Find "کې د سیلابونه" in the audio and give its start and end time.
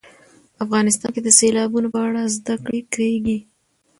1.15-1.87